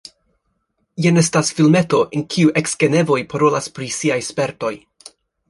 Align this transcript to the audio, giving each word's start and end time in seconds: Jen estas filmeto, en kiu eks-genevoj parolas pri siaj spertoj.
Jen 1.05 1.21
estas 1.21 1.51
filmeto, 1.59 1.99
en 2.15 2.23
kiu 2.37 2.55
eks-genevoj 2.63 3.19
parolas 3.35 3.71
pri 3.77 3.93
siaj 4.01 4.19
spertoj. 4.33 4.75